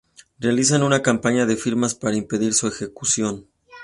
[0.39, 3.45] Realizan una campaña de firmas para impedir su ejecución.